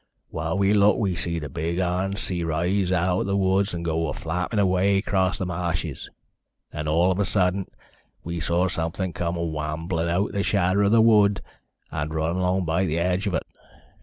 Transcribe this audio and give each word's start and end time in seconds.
While 0.29 0.57
we 0.57 0.73
looked 0.73 0.97
we 0.97 1.15
seed 1.15 1.43
a 1.43 1.47
big 1.47 1.77
harnsee 1.77 2.43
rise 2.43 2.91
out 2.91 3.19
o' 3.27 3.35
th' 3.35 3.37
woods 3.37 3.71
and 3.71 3.85
go 3.85 4.07
a 4.07 4.13
flappin' 4.13 4.57
away 4.57 4.97
across 4.97 5.37
th' 5.37 5.45
ma'shes. 5.45 6.09
Then 6.71 6.87
all 6.87 7.11
of 7.11 7.19
a 7.19 7.23
suddint 7.23 7.69
we 8.23 8.39
saw 8.39 8.67
somefin' 8.67 9.13
come 9.13 9.37
a 9.37 9.43
wamblin' 9.43 10.09
outer 10.09 10.33
the 10.33 10.41
shadder 10.41 10.83
o' 10.83 10.89
the 10.89 11.01
wood, 11.01 11.43
and 11.91 12.15
run 12.15 12.35
along 12.35 12.65
by 12.65 12.87
th' 12.87 12.97
edge 12.97 13.27
of 13.27 13.35
ut. 13.35 13.45